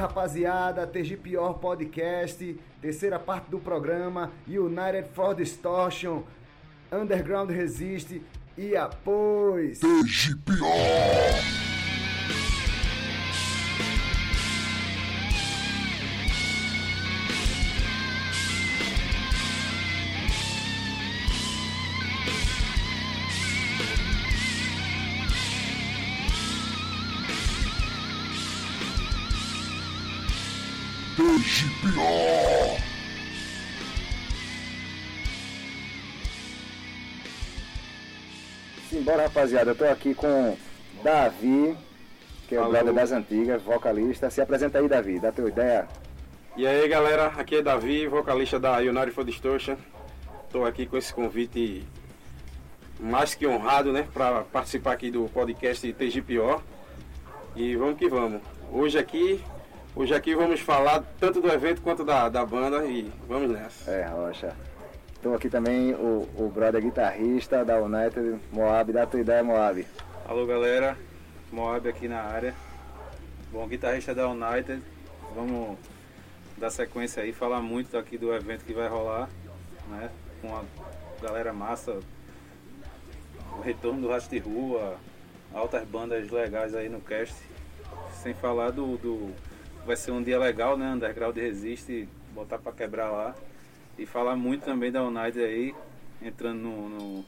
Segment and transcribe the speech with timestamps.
[0.00, 0.86] Rapaziada.
[0.86, 4.32] TG Pior Podcast, terceira parte do programa.
[4.48, 6.22] United for Distortion,
[6.90, 8.22] Underground Resiste
[8.56, 9.80] e após.
[9.80, 10.36] TG
[39.10, 39.70] Simbora, rapaziada.
[39.72, 40.56] Eu tô aqui com
[41.02, 41.76] Davi,
[42.46, 44.30] que é o brother das antigas, vocalista.
[44.30, 45.88] Se apresenta aí, Davi, dá tua ideia.
[46.56, 49.76] E aí, galera, aqui é Davi, vocalista da United for Distortion.
[50.52, 51.84] Tô aqui com esse convite
[53.00, 56.62] mais que honrado, né, para participar aqui do podcast TG Pior.
[57.56, 58.40] E vamos que vamos.
[58.70, 59.42] Hoje aqui
[59.96, 63.90] Hoje aqui vamos falar tanto do evento quanto da, da banda e vamos nessa.
[63.90, 64.54] É, Rocha.
[65.20, 68.90] Estou aqui também o, o brother guitarrista da United, Moab.
[68.90, 69.86] Dá tua ideia, Moab.
[70.24, 70.96] Alô, galera.
[71.52, 72.54] Moab aqui na área.
[73.52, 74.82] Bom, guitarrista da United.
[75.34, 75.76] Vamos
[76.56, 79.28] dar sequência aí, falar muito aqui do evento que vai rolar,
[79.90, 80.10] né?
[80.40, 80.64] Com a
[81.20, 82.00] galera massa,
[83.58, 84.96] o retorno do Rastro de Rua,
[85.52, 87.36] altas bandas legais aí no cast.
[88.22, 89.34] Sem falar do, do
[89.84, 90.90] vai ser um dia legal, né?
[90.94, 93.34] Underground resiste, botar para quebrar lá.
[93.98, 95.74] E falar muito também da United aí,
[96.22, 97.24] entrando no, no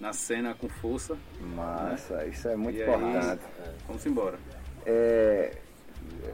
[0.00, 1.16] na cena com força.
[1.40, 2.28] Massa, né?
[2.28, 3.42] isso é muito e importante.
[3.58, 4.38] Aí, vamos embora.
[4.84, 5.56] É,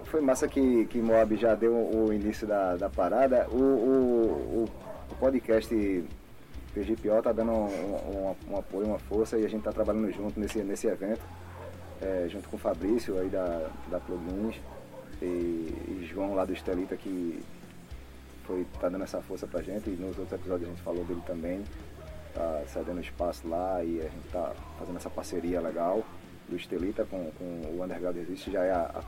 [0.05, 3.47] foi massa que, que Moab já deu o início da, da parada.
[3.51, 5.73] O, o, o, podcast
[6.75, 10.41] PGPO tá dando um, um, um, apoio, uma força e a gente tá trabalhando junto
[10.41, 11.23] nesse, nesse evento.
[12.01, 14.57] É, junto com o Fabrício aí da, da Plugins
[15.21, 17.43] e, e João lá do Estelita que
[18.51, 21.23] foi tá dando essa força pra gente e nos outros episódios a gente falou dele
[21.25, 21.63] também.
[22.35, 26.05] Tá cedendo espaço lá e a gente tá fazendo essa parceria legal
[26.49, 29.03] do Estelita com, com o Underground Existe já é a, a,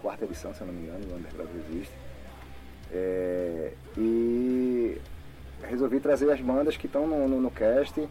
[0.00, 1.94] quarta edição se eu não me engano do Underground Existe.
[2.90, 5.00] É, e
[5.62, 8.08] resolvi trazer as bandas que estão no, no, no cast.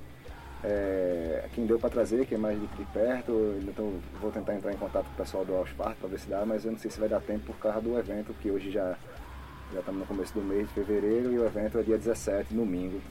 [0.63, 4.73] É, quem deu para trazer, que é mais de, de perto, então vou tentar entrar
[4.73, 6.89] em contato com o pessoal do Allspark para ver se dá, mas eu não sei
[6.89, 8.97] se vai dar tempo por causa do evento, que hoje já
[9.73, 13.01] já estamos no começo do mês de fevereiro e o evento é dia 17, domingo.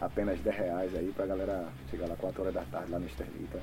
[0.00, 3.60] Apenas 10 reais aí pra galera chegar lá 4 horas da tarde lá no Esterlita.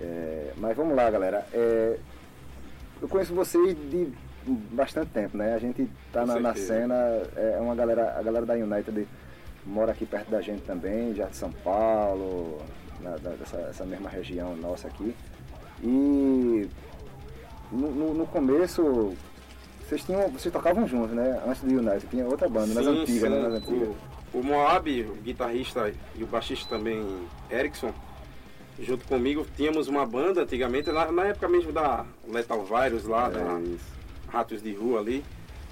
[0.00, 1.46] É, mas vamos lá galera.
[1.52, 1.98] É,
[3.00, 4.12] eu conheço vocês de
[4.46, 5.54] bastante tempo, né?
[5.54, 6.94] A gente tá na, na, cena,
[7.36, 9.08] é uma galera, a galera da United
[9.66, 12.58] mora aqui perto da gente também, já de São Paulo,
[13.00, 15.14] na, dessa mesma região nossa aqui.
[15.82, 16.68] E
[17.70, 19.14] no, no, no, começo
[19.88, 20.28] vocês tinham.
[20.28, 21.40] Vocês tocavam juntos, né?
[21.46, 23.40] Antes do United, tinha outra banda, nas antigas, né?
[23.40, 23.88] Nas antigas.
[24.34, 27.02] O, o Moab, o guitarrista e o baixista também,
[27.50, 27.92] Erickson,
[28.78, 33.30] junto comigo, tínhamos uma banda antigamente, na, na época mesmo da Lethal Virus lá, é
[33.30, 33.86] da isso.
[34.28, 35.24] Ratos de Rua ali.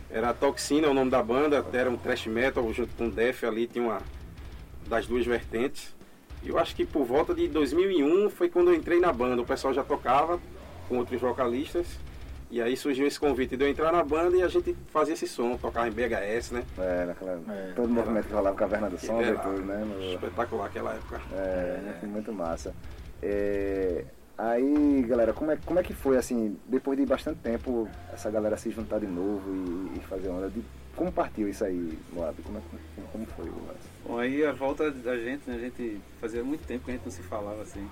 [0.09, 3.84] Era Toxina o nome da banda, era um thrash metal junto com Def ali, tinha
[3.84, 4.00] uma
[4.87, 5.94] das duas vertentes.
[6.43, 9.44] E eu acho que por volta de 2001 foi quando eu entrei na banda, o
[9.44, 10.41] pessoal já tocava
[10.88, 11.87] com outros vocalistas.
[12.51, 15.27] E aí surgiu esse convite de eu entrar na banda e a gente fazia esse
[15.27, 16.65] som, tocava em BHS, né?
[16.79, 19.84] É, naquela, é, todo o movimento que rolava Caverna do Som, e tudo, né?
[19.84, 20.15] No...
[20.15, 21.21] Espetacular aquela época.
[21.33, 22.07] É, é.
[22.07, 22.73] muito massa.
[23.21, 24.05] É,
[24.39, 28.57] Aí, galera, como é, como é que foi, assim, depois de bastante tempo, essa galera
[28.59, 29.51] se juntar de novo
[29.95, 30.51] e, e fazer onda?
[30.51, 30.63] De,
[30.95, 32.37] como partiu isso aí, Moab?
[32.42, 32.60] Como, é,
[32.95, 33.69] como, como foi o
[34.07, 37.04] Bom, aí a volta da gente, né, a gente fazia muito tempo que a gente
[37.04, 37.89] não se falava assim.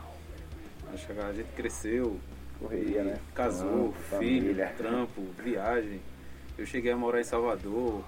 [0.93, 2.21] Acho que a gente cresceu,
[2.59, 3.19] correria, né?
[3.35, 4.75] Casou, Trampo, filho, família.
[4.77, 6.01] trampo, viagem.
[6.57, 8.05] Eu cheguei a morar em Salvador,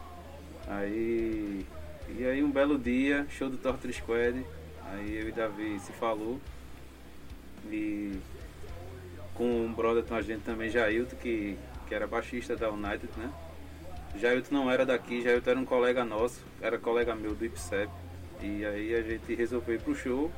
[0.69, 1.65] aí.
[2.17, 4.45] E aí um belo dia, show do Torture Squad,
[4.93, 6.41] aí eu e Davi se falou.
[7.69, 8.19] E
[9.35, 11.59] com um brother com a gente também, Jailton, que,
[11.89, 13.31] que era baixista da United, né?
[14.19, 17.91] Jailton não era daqui, Jailton era um colega nosso, era colega meu do IPSEP.
[18.41, 20.31] E aí a gente resolveu ir pro show.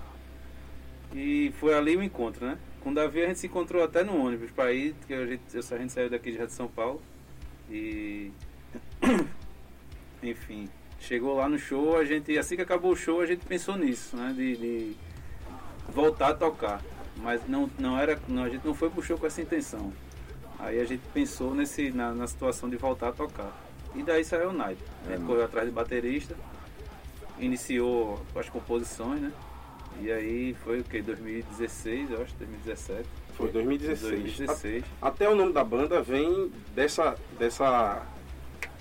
[1.15, 2.59] E foi ali o encontro, né?
[2.83, 5.43] Com o Davi a gente se encontrou até no ônibus para ir, porque a gente,
[5.57, 7.03] a gente saiu daqui já de São Paulo.
[7.71, 8.31] E.
[10.23, 10.69] Enfim,
[11.01, 14.17] chegou lá no show, a gente, assim que acabou o show, a gente pensou nisso,
[14.17, 14.33] né?
[14.37, 14.97] De, de
[15.93, 16.83] voltar a tocar.
[17.17, 19.93] Mas não, não era, não, a gente não foi pro show com essa intenção.
[20.59, 23.53] Aí a gente pensou nesse, na, na situação de voltar a tocar.
[23.95, 24.83] E daí saiu o Night.
[25.07, 26.37] A gente é, correu atrás de baterista,
[27.39, 29.33] iniciou as composições, né?
[30.01, 31.03] E aí foi o que?
[31.03, 33.09] 2016, eu acho, 2017.
[33.35, 34.11] Foi 2016.
[34.13, 34.85] 2016.
[35.03, 38.03] Até o nome da banda vem dessa, dessa,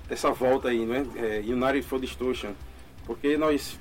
[0.08, 1.06] dessa volta aí, né?
[1.16, 2.52] É, United for Destruction.
[3.06, 3.80] Porque nós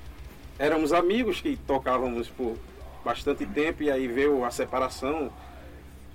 [0.57, 2.57] éramos amigos que tocávamos por
[3.05, 5.31] bastante tempo e aí veio a separação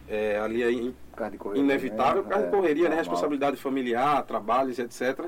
[0.09, 0.95] é, ali aí,
[1.39, 2.89] correria, inevitável, por causa É, de correria, né?
[2.89, 2.99] normal.
[3.05, 5.27] Responsabilidade familiar, trabalhos, etc.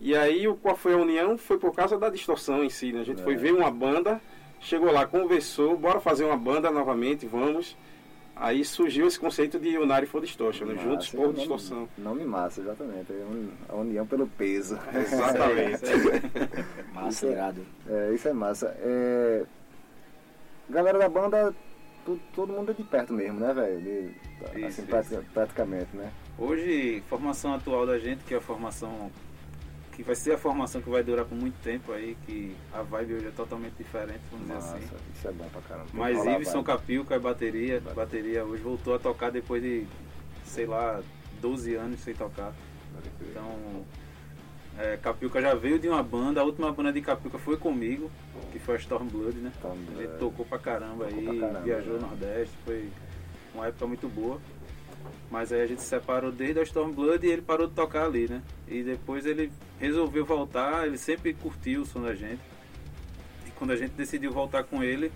[0.00, 1.36] E aí, o- qual foi a união?
[1.36, 3.00] Foi por causa da distorção em si, né?
[3.00, 3.24] A gente É.
[3.24, 4.20] foi ver uma banda,
[4.60, 7.76] chegou lá, conversou, bora fazer uma banda novamente, vamos.
[8.40, 10.76] Aí surgiu esse conceito de Unari for Distortion, né?
[10.80, 11.88] Juntos por distorção.
[11.98, 13.12] Nome massa, exatamente.
[13.12, 14.78] É un- a união pelo peso.
[14.94, 15.82] Exatamente.
[16.94, 17.66] Massa, irado.
[17.88, 18.76] É, isso é massa.
[18.80, 19.44] É,
[20.70, 21.52] Galera da banda,
[22.04, 23.80] tu- todo mundo é de perto mesmo, né, velho?
[23.80, 24.82] Isso, Assim, isso.
[24.82, 26.12] pratica- praticamente, né?
[26.38, 29.10] Hoje, formação atual da gente, que é a formação
[29.98, 33.14] que vai ser a formação que vai durar por muito tempo aí, que a vibe
[33.14, 34.96] hoje é totalmente diferente, vamos dizer Massa, assim.
[35.12, 35.86] isso é bom pra caramba.
[35.90, 36.62] Tem Mas Iveson.
[36.62, 39.88] Capilca é bateria, bateria hoje voltou a tocar depois de,
[40.44, 41.02] sei lá,
[41.40, 42.54] 12 anos sem tocar.
[43.22, 43.84] Então,
[44.78, 48.08] é, Capilca já veio de uma banda, a última banda de Capilca foi comigo,
[48.52, 49.50] que foi a Stormblood, né?
[49.56, 49.98] Stormblood.
[50.00, 52.00] Ele tocou pra caramba Tocou aí, pra caramba, viajou né?
[52.02, 52.88] no Nordeste, foi
[53.52, 54.38] uma época muito boa.
[55.30, 58.26] Mas aí a gente se separou desde a Stormblood e ele parou de tocar ali,
[58.28, 58.40] né?
[58.66, 62.40] E depois ele resolveu voltar, ele sempre curtiu o som da gente.
[63.46, 65.12] E quando a gente decidiu voltar com ele,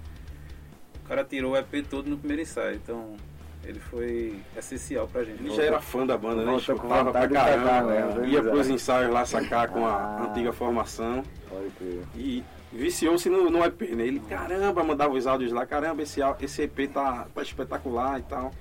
[1.04, 2.76] o cara tirou o EP todo no primeiro ensaio.
[2.76, 3.16] Então
[3.64, 5.42] ele foi essencial pra gente.
[5.42, 6.56] Ele já era fã da banda, né?
[6.56, 8.28] Escutava pra tocar caramba, mesmo, né?
[8.28, 10.28] ia pros ensaios lá sacar com a Ah.
[10.30, 11.22] antiga formação.
[12.16, 12.42] E
[12.72, 14.06] viciou-se no, no EP, né?
[14.06, 18.52] Ele, caramba, mandava os áudios lá, caramba, esse, esse EP tá, tá espetacular e tal.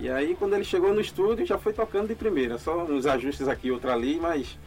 [0.00, 3.48] E aí quando ele chegou no estúdio já foi tocando de primeira, só uns ajustes
[3.48, 4.58] aqui, outra ali, mas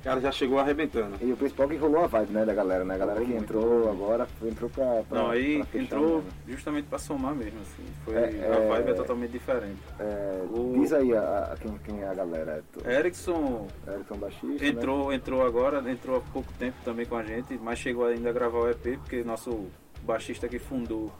[0.00, 1.16] o cara já chegou arrebentando.
[1.20, 2.94] E o principal é que rolou a vibe, né, da galera, né?
[2.94, 6.24] A galera que entrou agora, entrou pra, pra Não, aí pra entrou mesmo.
[6.48, 7.84] justamente pra somar mesmo, assim.
[8.04, 9.78] Foi, É, a vibe é- é totalmente diferente.
[10.00, 11.20] É, O- Diz aí a,
[11.52, 12.64] a- quem, quem é a galera.
[12.72, 17.58] Tu- Erickson Erickson Baixista, entrou, entrou agora, entrou há pouco tempo também com a gente,
[17.62, 19.66] mas chegou ainda a gravar o EP, porque nosso
[20.02, 21.12] baixista que fundou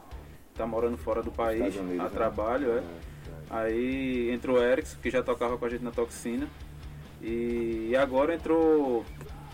[0.55, 2.09] tá morando fora do país, Unidos, a né?
[2.11, 2.83] trabalho, é.
[3.51, 3.61] Né?
[3.63, 6.47] Aí entrou Erickson, que já tocava com a gente na Toxina.
[7.21, 9.05] E agora entrou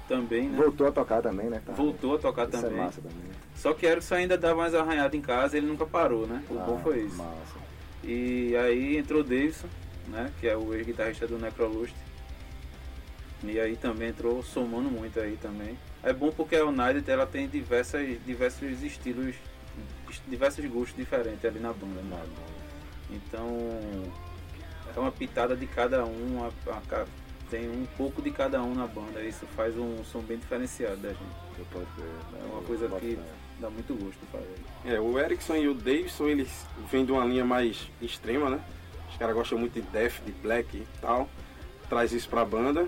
[0.08, 0.58] também, né?
[0.58, 1.62] Voltou a tocar também, né?
[1.66, 1.78] cara?
[1.78, 2.80] Voltou a tocar Isso também.
[2.80, 3.18] é massa também.
[3.56, 6.44] Só que Erickson ainda dá mais arranhado em casa, ele nunca parou, né?
[6.50, 7.18] O bom Ah, foi isso.
[7.18, 7.58] Massa.
[8.04, 9.68] E aí entrou Davidson,
[10.08, 10.32] né?
[10.40, 11.94] Que é o ex-guitarrista do Necrolust.
[13.44, 15.78] E aí também entrou somando muito aí também.
[16.02, 19.36] É bom porque a United ela tem diversas, diversos estilos,
[20.28, 22.02] diversos gostos diferentes ali na banda.
[22.02, 22.22] Né?
[23.10, 23.48] Então
[24.96, 27.06] é uma pitada de cada um, a- a
[27.50, 29.22] tem um pouco de cada um na banda.
[29.22, 31.22] Isso faz um som bem diferenciado da gente.
[31.58, 32.40] Eu posso ver, né?
[32.42, 33.18] É uma Eu coisa que
[33.60, 34.56] dá muito gosto de fazer.
[34.86, 38.60] É, o Erickson e o Davidson, eles vêm de uma linha mais extrema, né?
[39.10, 41.30] Os caras gostam muito de death, de black e tal.
[41.90, 42.88] Traz isso pra banda.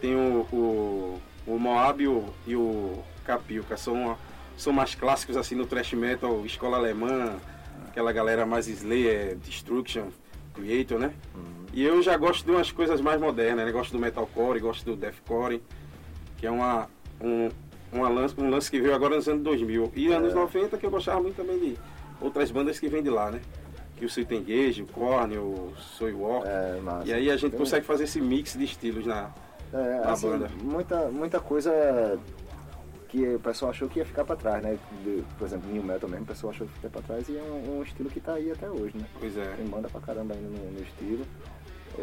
[0.00, 4.18] Tem o, o, o Moab e o, e o Capilca, são,
[4.56, 7.36] são mais clássicos assim no thrash metal, escola alemã,
[7.90, 10.06] aquela galera mais Slayer, Destruction,
[10.54, 11.12] Creator, né?
[11.72, 13.72] E eu já gosto de umas coisas mais modernas, né?
[13.72, 15.62] Gosto do metalcore, gosto do deathcore,
[16.36, 16.88] que é uma,
[17.20, 17.48] um,
[17.92, 19.92] uma lance, um lance que veio agora nos anos 2000.
[19.94, 21.76] E anos 90 que eu gostava muito também de
[22.20, 23.40] outras bandas que vêm de lá, né?
[23.96, 26.46] Que o Sweet Engage, o Korn, o Soy Walk.
[26.48, 26.78] É.
[27.04, 29.30] E aí a gente Tem- consegue fazer esse mix de estilos na...
[29.72, 30.50] É, na assim, banda.
[30.62, 32.18] Muita, muita coisa
[33.10, 34.78] que o pessoal achou que ia ficar pra trás, né?
[35.04, 37.36] De- por exemplo, New Metal mesmo, o pessoal achou que ia ficar pra trás e
[37.36, 39.04] é um, um estilo que tá aí até hoje, né?
[39.18, 39.44] Pois é.
[39.56, 41.24] Tem banda pra caramba ainda no, no estilo.
[41.98, 42.02] É,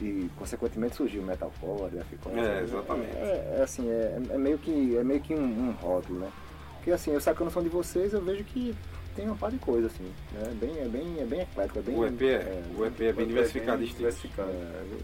[0.00, 2.38] e, e, consequentemente surgiu o metalcore, deathcore.
[2.40, 3.16] É, exatamente.
[3.16, 6.32] É, é assim, é, é meio que, é meio que um, um rótulo, né?
[6.76, 8.74] Porque assim, eu sacando o som de vocês, eu vejo que
[9.14, 10.52] tem uma par de coisa, assim, né?
[10.58, 11.94] Bem, é bem, é bem eclético, é bem...
[11.96, 14.14] O EP é, o EP é bem diversificado de estilos.
[14.14, 14.50] diversificado.
[14.50, 14.54] é,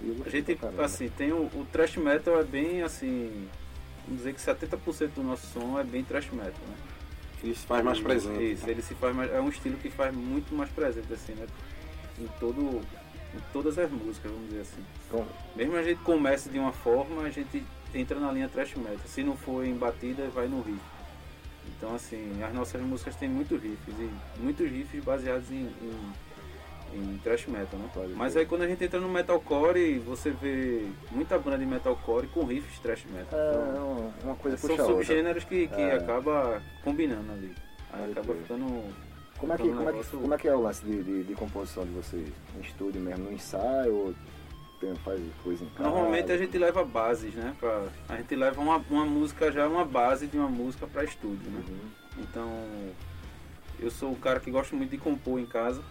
[0.09, 3.47] eu- eu A gente, assim, tem o, o thrash metal é bem assim.
[4.09, 6.75] Vamos dizer que 70% do nosso som é bem thrash metal, né?
[7.45, 8.53] Ele se faz mais presente.
[8.53, 9.31] Isso, ele se faz mais.
[9.31, 11.47] É um estilo que faz muito mais presente, assim, né?
[12.19, 12.81] Em todo.
[13.35, 14.83] Em todas as músicas, vamos dizer assim.
[15.13, 17.63] Bom, Mesmo a gente comece de uma forma, a gente
[17.95, 18.99] entra na linha thrash metal.
[19.07, 20.81] Se não for em batida, vai no riff.
[21.77, 26.13] Então, assim, as nossas músicas têm muitos riffs, e muitos riffs baseados em, em,
[26.95, 27.89] em thrash metal, né?
[27.93, 32.27] Pode Mas aí quando a gente entra no metalcore, você vê muita banda de metalcore
[32.29, 33.39] com riffs thrash metal.
[33.39, 34.87] é Então, um- uma coisa são a outra.
[34.95, 35.95] subgêneros que, que É.
[35.97, 37.53] acaba combinando ali.
[37.93, 38.85] Aí Pode acaba ficando.
[39.39, 41.35] Como é, que, como, é que, como é que é o lance de, de, de
[41.35, 42.29] composição de vocês?
[42.57, 44.15] Em estúdio mesmo, no ensaio ou
[44.81, 45.89] tem, faz coisa em casa?
[45.89, 47.55] Normalmente a gente leva bases, né?
[47.61, 51.49] Pra, a gente leva uma, uma música já, uma base de uma música para estúdio,
[51.53, 51.63] né?
[51.69, 51.79] Uhum.
[52.19, 52.51] Então,
[53.79, 55.83] eu sou um cara que gosta muito de compor em casa.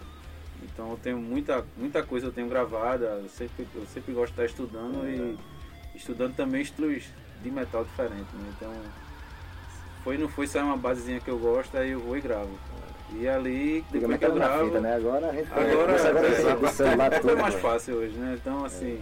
[0.64, 3.06] Então, eu tenho muita, muita coisa eu tenho gravada.
[3.24, 5.38] Eu sempre, eu sempre gosto de estar estudando e
[5.96, 7.04] estudando também estilos
[7.44, 8.34] de metal diferentes.
[8.34, 8.54] Né?
[8.58, 8.74] Então,
[10.04, 12.50] foi não foi sair uma basezinha que eu gosto, aí eu vou e gravo.
[13.14, 14.66] E ali, depois que eu gravo.
[14.66, 14.96] fita, né?
[14.96, 16.32] Agora a gente Agora, Isso agora é,
[16.66, 17.38] é celular é tudo.
[17.38, 17.62] mais né?
[17.62, 18.38] fácil hoje, né?
[18.40, 19.00] Então, assim,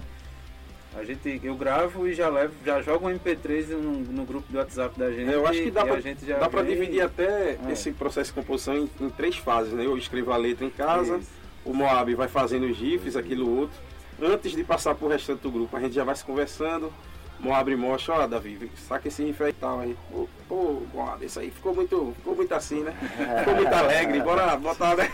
[0.95, 4.57] a gente, eu gravo e já levo, já jogo um MP3 no, no grupo do
[4.59, 5.31] WhatsApp da gente.
[5.31, 7.71] É, Eu acho que dá pra, a gente já dá pra dividir até É.
[7.71, 9.85] esse processo de composição em, em três fases, né?
[9.85, 11.29] Eu escrevo a letra em casa, Isso.
[11.65, 13.75] O Moab vai fazendo os GIFs, aquilo outro.
[14.21, 16.91] Antes de passar pro restante do grupo, a gente já vai se conversando.
[17.37, 19.79] Moab mostra, ó, Davi, saca esse riff aí e tal.
[19.81, 22.93] Aí, pô, pô, Moab, isso aí ficou muito, ficou muito assim, né?
[23.39, 25.09] Ficou muito alegre, bora botar, né?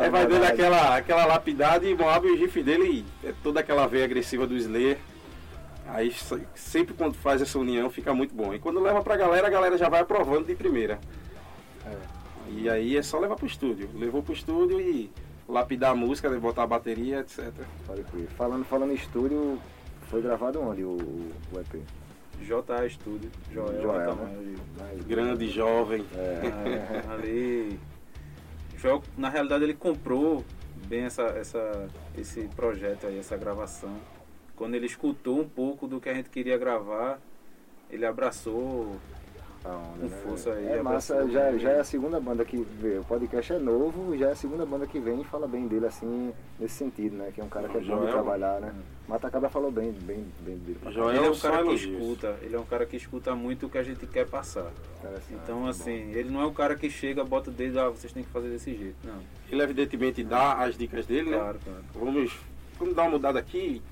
[0.00, 4.04] Aí vai dando aquela, aquela lapidade e Moab, o riff dele é toda aquela veia
[4.06, 4.98] agressiva do Slayer.
[5.86, 8.52] Aí se- sempre quando faz essa união fica muito bom.
[8.52, 10.98] E quando leva pra galera, a galera já vai aprovando de primeira.
[12.48, 13.88] E aí é só levar pro estúdio.
[13.94, 15.10] Levou pro estúdio e
[15.50, 17.52] lapidar a música, botar a bateria, etc.
[17.86, 18.28] Pode crer.
[18.28, 19.58] Falando, falando em estúdio,
[20.08, 21.82] foi gravado onde o, o EP?
[22.42, 24.56] JA Studio, Joel, Joel, né?
[24.78, 26.04] Mas- Grande, jovem.
[26.14, 27.02] É.
[27.04, 27.78] É, ali.
[28.78, 30.42] Joel, na realidade, ele comprou
[30.86, 33.94] bem essa, essa, esse projeto aí, essa gravação.
[34.56, 37.20] Quando ele escutou um pouco do que a gente queria gravar,
[37.90, 38.96] ele abraçou.
[39.64, 40.20] A onda, Com né?
[40.24, 41.58] força aí, É massa, abraçou, já, né?
[41.58, 42.98] já é a segunda banda que vê.
[42.98, 45.86] O podcast é novo, já é a segunda banda que vem e fala bem dele
[45.86, 47.30] assim, nesse sentido, né?
[47.34, 48.74] Que é um cara que é bom de trabalhar, né?
[49.06, 50.78] Matacaba falou bem, bem, bem dele.
[50.90, 53.70] Joel ele é um cara que escuta, ele é um cara que escuta muito o
[53.70, 54.70] que a gente quer passar.
[55.30, 58.22] Então, assim, ele não é o cara que chega, bota o dedo, ah, vocês têm
[58.22, 58.96] que fazer desse jeito.
[59.04, 59.18] Não,
[59.50, 61.36] Ele evidentemente dá as dicas dele, né?
[61.38, 61.84] claro, claro.
[61.94, 62.32] Vamos,
[62.78, 63.82] vamos dar uma mudada aqui,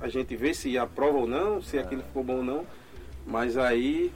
[0.00, 2.66] a gente vê se aprova ou não, se aquilo ficou bom ou não.
[3.26, 4.12] Mas aí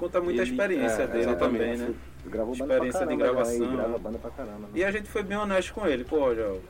[0.00, 1.94] Conta muita Ele- experiência é, dele também, né?
[2.24, 3.66] Gravou banda Experiência pra de caramba, gravação, né?
[3.66, 3.98] E grava né?
[3.98, 4.58] banda pra caramba.
[4.60, 4.68] Né?
[4.74, 6.62] E a gente foi bem honesto com ele, pô, Joel.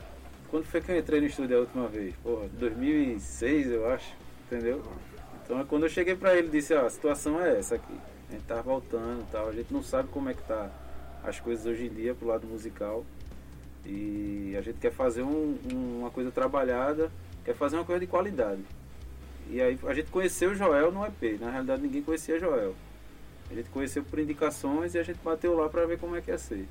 [0.51, 2.13] Quando foi que eu entrei no estúdio a última vez?
[2.25, 4.13] Porra, 2006, eu acho,
[4.47, 4.83] entendeu?
[5.45, 7.95] Então quando eu cheguei pra ele, disse, ó, a situação é essa aqui.
[8.29, 10.69] A gente tá voltando e tal, a gente não sabe como é que tá
[11.23, 13.05] as coisas hoje em dia pro lado musical.
[13.87, 17.13] E a gente quer fazer um- um- uma coisa trabalhada,
[17.45, 18.63] quer fazer uma coisa de qualidade.
[19.49, 22.75] E aí a gente conheceu o Joel no EP, na realidade ninguém conhecia Joel.
[23.51, 26.31] A gente conheceu por indicações e a gente bateu lá pra ver como é que
[26.31, 26.67] ia ser.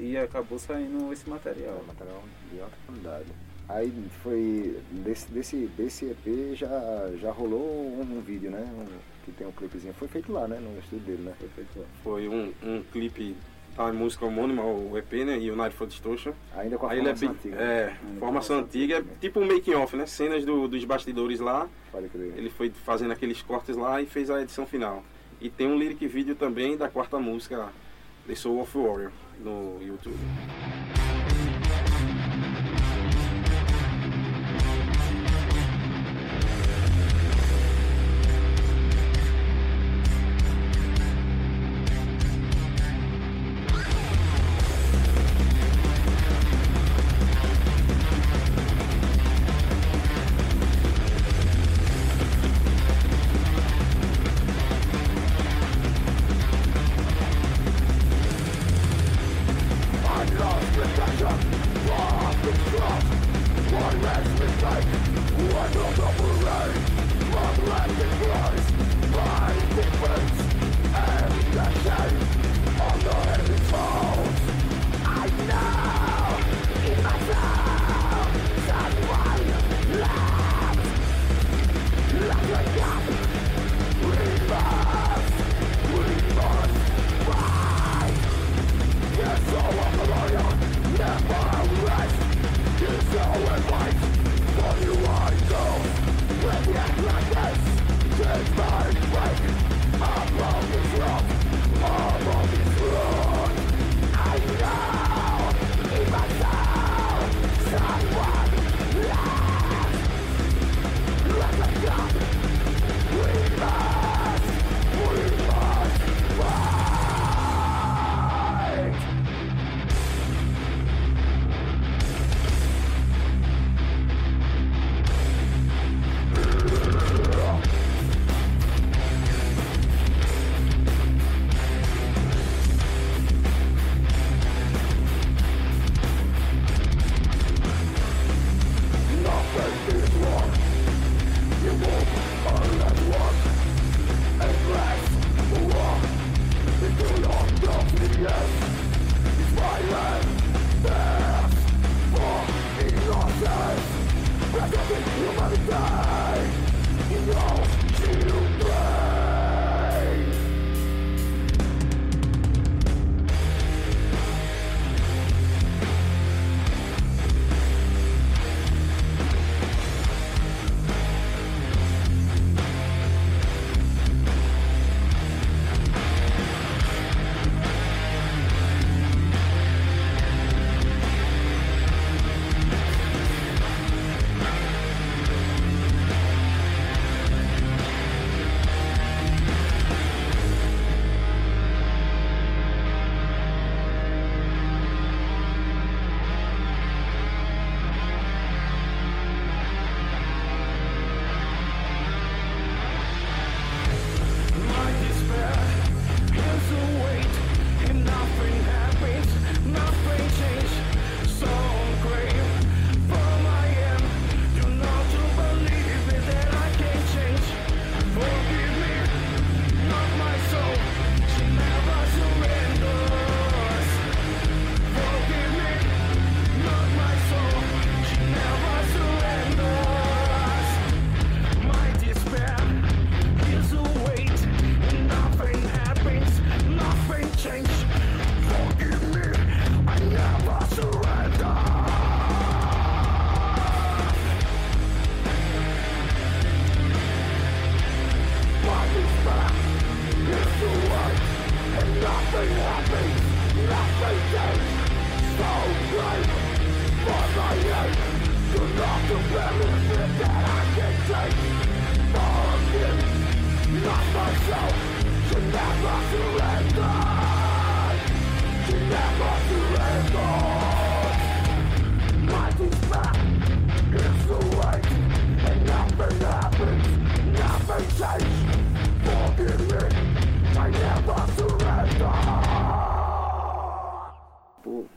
[0.00, 1.80] E acabou saindo esse material.
[1.82, 3.26] É, material de alta qualidade.
[3.68, 4.78] Aí foi.
[4.90, 6.68] Desse, desse, desse EP já,
[7.20, 8.60] já rolou um, um vídeo, né?
[8.76, 9.94] Um- que tem um clipezinho.
[9.94, 10.58] Foi feito lá, né?
[10.60, 11.32] No estúdio dele, né?
[11.38, 11.86] Foi feito lá.
[12.02, 13.34] foi um, um clipe
[13.74, 15.36] da música homônima, o EP, né?
[15.36, 16.32] United for Destruction.
[16.54, 17.62] Ainda com a Aí ele é formação bem, antiga.
[17.64, 20.04] é, formação antiga, é tipo um making off, né?
[20.04, 21.66] Cenas do- dos bastidores lá.
[21.90, 22.34] Pode crer.
[22.36, 25.02] Ele foi fazendo aqueles cortes lá e fez a edição final.
[25.40, 27.68] E tem um lyric vídeo também da quarta música,
[28.26, 30.16] The Soul of Warrior, no YouTube.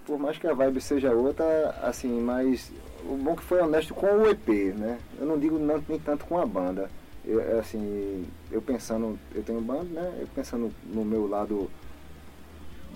[0.08, 2.72] Por, mais que a vibe seja outra, assim, mas
[3.04, 4.98] o bom que foi honesto com o EP, né?
[5.20, 6.90] Eu não digo não, nem tanto com a banda.
[7.26, 10.18] Eu, é assim, eu pensando, eu tenho banda, né?
[10.22, 11.70] Eu pensando no meu lado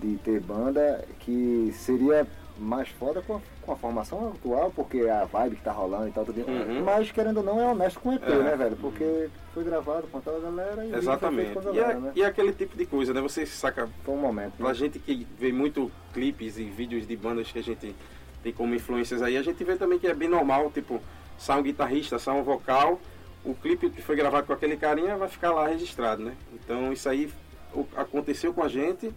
[0.01, 2.25] de ter banda, que seria
[2.61, 6.11] mais foda com a, com a formação atual, porque a vibe que tá rolando e
[6.11, 6.41] tal, tudo.
[6.41, 6.83] Uhum.
[6.83, 8.35] Mas querendo ou não, é honesto com o EP, É.
[8.37, 8.75] né, velho?
[8.77, 11.53] Porque foi gravado com aquela galera e Exatamente.
[11.53, 12.11] foi feito com a E é, galera, né?
[12.15, 13.21] e é aquele tipo de coisa, né?
[13.21, 14.53] Você saca Foi um momento.
[14.57, 14.73] Pra Né?
[14.75, 17.95] gente que vê muito clipes e vídeos de bandas que a gente
[18.43, 21.01] tem como influências aí, a gente vê também que é bem normal, tipo,
[21.37, 22.99] sai um guitarrista, sai um vocal,
[23.43, 26.33] o clipe que foi gravado com aquele carinha vai ficar lá registrado, né?
[26.53, 27.31] Então isso aí
[27.95, 29.11] aconteceu com a gente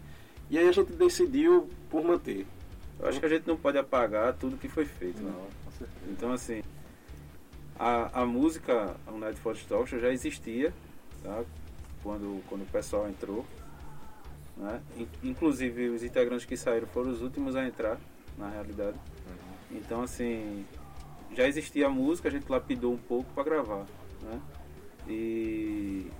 [0.50, 2.46] e aí a gente decidiu por manter.
[3.04, 5.46] Eu acho que a gente não pode apagar tudo que foi feito, não.
[5.64, 6.06] Com certeza.
[6.10, 6.62] Então, assim,
[7.78, 10.72] a, a música o Night for Talk Show já existia,
[11.22, 11.44] tá?
[12.02, 13.44] Quando, quando o pessoal entrou.
[14.56, 14.80] Né?
[14.96, 17.98] In- Inclusive, os integrantes que saíram foram os últimos a entrar,
[18.38, 18.96] na realidade.
[19.70, 20.64] Então, assim,
[21.36, 23.84] já existia a música, a gente lapidou um pouco para gravar,
[24.22, 24.40] né?
[25.06, 26.10] E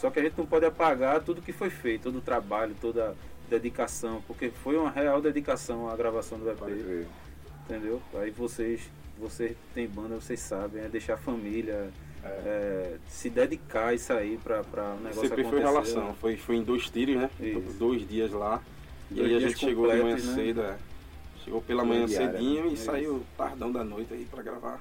[0.00, 3.10] só que a gente não pode apagar tudo que foi feito, todo o trabalho, toda
[3.10, 3.14] a
[3.58, 7.06] dedicação, porque foi uma real dedicação a gravação do EP
[7.64, 8.00] entendeu?
[8.14, 8.80] Aí vocês,
[9.18, 11.90] vocês têm banda, vocês sabem, é deixar a família,
[12.22, 15.64] é, se dedicar a isso aí pra, pra o negócio Sempre foi acontecer.
[15.64, 16.14] relação, né?
[16.20, 17.30] foi, foi em dois tiros, né?
[17.40, 17.78] Isso.
[17.78, 18.62] Dois dias lá.
[19.10, 20.20] E Dois aí a gente chegou de manhã né?
[20.20, 20.76] cedo, é.
[21.44, 22.84] Chegou pela manhã diária, cedinho e Isso.
[22.84, 24.80] saiu tardão da noite aí pra gravar.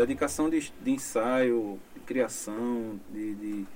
[0.00, 3.66] Dedicação de, de ensaio, de criação, de, de,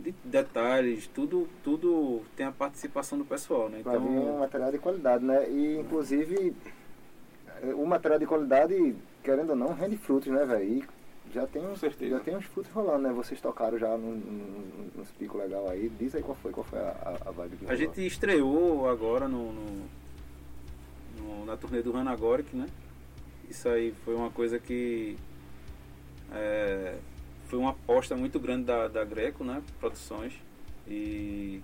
[0.00, 3.82] de detalhes, tudo, tudo tem a participação do pessoal, né?
[3.84, 5.48] Vir um Então, material de qualidade, né?
[5.50, 6.54] E inclusive
[7.74, 10.84] o material de qualidade, querendo ou não, rende frutos, né, velho?
[11.32, 13.12] Já tem, uns, já tem uns frutos rolando, né?
[13.12, 15.90] Vocês tocaram já num- num- picos legal aí.
[15.98, 19.52] Diz aí qual foi, qual foi a, a, vibe que a gente estreou agora no,
[19.52, 19.86] no-
[21.18, 22.66] no- na turnê do Ranagoric, né?
[23.50, 25.16] Isso aí foi uma coisa que
[26.32, 26.96] é,
[27.48, 29.62] foi uma aposta muito grande da, da Greco, né?
[29.78, 30.32] Produções.
[30.88, 31.60] E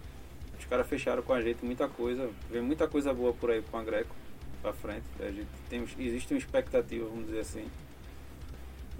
[0.58, 2.30] os caras fecharam com a gente muita coisa.
[2.50, 4.14] Vem muita coisa boa por aí com a Greco
[4.60, 5.04] pra frente.
[5.20, 7.66] A gente tem, existe uma expectativa, vamos dizer assim.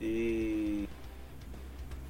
[0.01, 0.89] E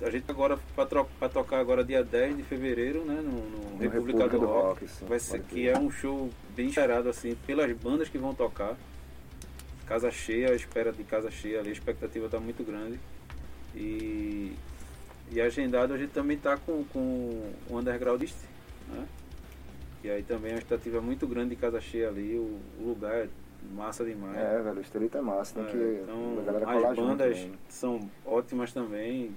[0.00, 3.20] a gente agora para tocar agora dia 10 de fevereiro, né?
[3.22, 4.88] No, no No República, do, Rock.
[4.88, 8.76] sim, vai ser que é um show bem esperado assim pelas bandas que vão tocar.
[9.86, 12.98] Casa cheia, a espera de casa cheia ali, a expectativa está muito grande.
[13.74, 14.54] E,
[15.30, 18.36] e agendado a gente também está com, com o Undergroundist,
[18.88, 19.06] né?
[20.04, 23.14] E aí também a expectativa é muito grande de casa cheia ali, o, o lugar
[23.14, 23.28] é
[23.74, 24.36] massa demais.
[24.36, 27.08] É, velho, o Estelita é massa, tem É, que então, a galera colar as junto.
[27.08, 27.50] bandas né?
[27.68, 29.36] são ótimas também.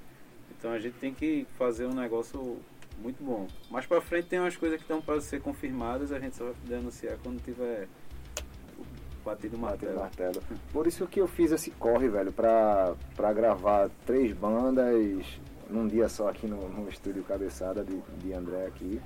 [0.57, 2.57] Então a gente tem que fazer um negócio
[2.99, 3.45] muito bom.
[3.69, 6.53] Mais pra frente tem umas coisas que estão para ser confirmadas, a gente só vai
[6.53, 7.87] poder anunciar quando tiver
[9.25, 9.99] batido martelo.
[9.99, 10.41] martelo.
[10.71, 15.25] Por isso que eu fiz esse corre, velho, pra, pra gravar três bandas
[15.69, 19.01] num dia só aqui no, no estúdio Cabeçada de, de André aqui,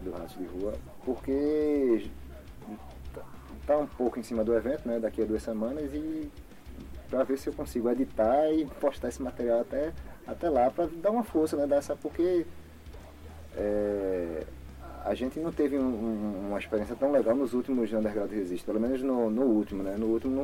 [0.00, 2.08] do Rato de Rua, porque
[3.12, 3.22] tá-
[3.66, 6.30] tá um pouco em cima do evento, né, daqui a duas semanas e
[7.10, 9.92] pra ver se eu consigo editar e postar esse material até,
[10.26, 12.46] até lá, pra dar uma força, né, dessa, porque
[13.56, 14.44] é,
[15.04, 18.80] a gente não teve um- um- uma experiência tão legal nos últimos Underground Resist, pelo
[18.80, 19.96] menos no, no último, né?
[19.98, 20.34] No último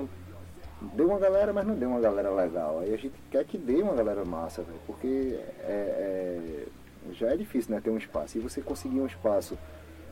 [0.82, 2.80] não, deu uma galera, mas não deu uma galera legal.
[2.80, 6.66] Aí a gente quer que dê uma galera massa, velho, porque é, é-
[7.12, 7.80] já é difícil, né?
[7.82, 8.36] Ter um espaço.
[8.36, 9.56] E você conseguir um espaço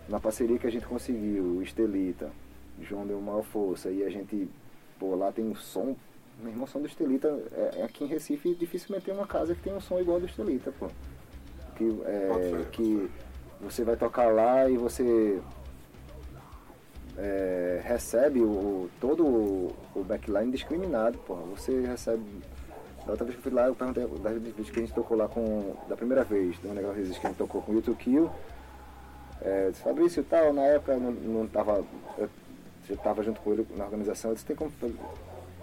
[0.08, 2.30] na parceria que a gente conseguiu, o Estelita,
[2.80, 4.48] João deu uma força, e a gente,
[4.98, 5.94] pô, lá tem um som.
[6.40, 9.60] Meu irmão, som do Estelita, é, é aqui em Recife, dificilmente tem uma casa que
[9.60, 10.86] tem um som igual ao do Estelita, pô.
[11.76, 13.10] Que, é, que
[13.60, 15.40] você vai tocar lá e você
[17.16, 21.42] é, recebe o, todo o, backline discriminado, porra.
[21.56, 22.22] Você recebe.
[23.04, 25.16] Da outra vez que eu fui lá, eu perguntei, da vez que a gente tocou
[25.16, 25.74] lá com.
[25.88, 28.30] Da primeira vez, do Negócio Resist, que a gente tocou com o YouTube Kill.
[29.40, 31.84] É, eu disse, Fabrício tal, na época eu não, não tava.
[32.18, 32.28] Eu
[32.88, 34.94] já tava junto com ele na organização, eu disse, tem como pe-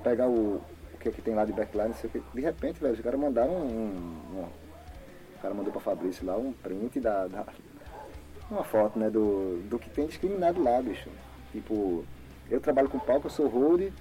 [0.03, 0.55] pegar o,
[0.93, 2.21] o que, é que tem lá de backline, não sei o que.
[2.33, 4.11] De repente, velho, os caras mandaram um.
[4.33, 4.65] um-
[5.37, 7.45] o cara mandou pra Fabrício lá um print da, da-
[8.49, 11.09] uma foto, né, do, do que tem discriminado lá, bicho.
[11.51, 12.03] Tipo,
[12.49, 13.91] eu trabalho com palco, eu sou road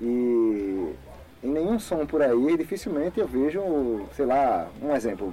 [0.00, 0.94] e
[1.42, 5.32] em nenhum som por aí, dificilmente eu vejo, sei lá, um exemplo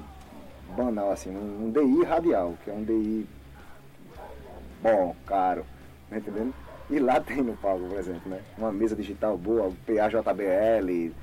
[0.76, 3.28] banal assim, um, um DI radial, que é um DI
[4.82, 5.66] bom, caro,
[6.10, 6.54] tá entendendo?
[6.90, 8.42] E lá tem no palco, por exemplo, né?
[8.58, 11.14] Uma mesa digital boa, PAJBL,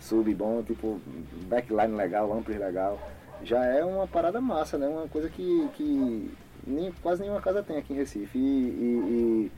[0.00, 1.00] sub bom, tipo,
[1.46, 2.98] backline legal, ampli legal.
[3.42, 4.88] Já é uma parada massa, né?
[4.88, 6.30] Uma coisa que, que
[6.66, 8.38] nem, quase nenhuma casa tem aqui em Recife.
[8.38, 9.52] E, e- e